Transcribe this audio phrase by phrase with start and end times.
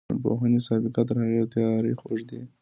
[0.01, 2.41] د ټولنپوهنې سابقه تر هغې تاريخ اوږده ده.